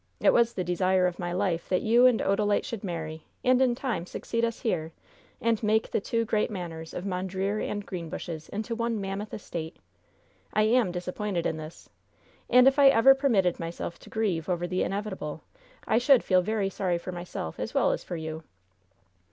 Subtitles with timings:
[0.19, 3.75] It was the desire of my life that you and Odalite should marry, and in
[3.75, 4.93] time succeed us here,
[5.39, 9.77] and make the two great manors of Mondreer and Greenbushes into one mammoth estate.
[10.55, 11.87] I am disappointed in this.
[12.49, 15.43] And if I ever permitted myself to grieve over the inevitable,
[15.85, 18.41] I should feel very sorry for myself as well as for you!"